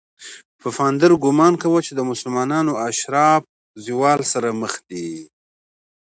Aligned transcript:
پفاندر 0.61 1.11
ګومان 1.23 1.53
کاوه 1.61 1.79
چې 1.87 1.93
د 1.95 1.99
مسلمانانو 2.11 2.73
اشراف 2.89 3.41
زوال 3.85 4.19
سره 4.31 4.49
مخ 4.61 4.73
دي. 4.89 5.09